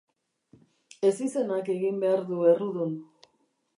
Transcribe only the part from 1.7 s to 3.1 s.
egin behar du errudun.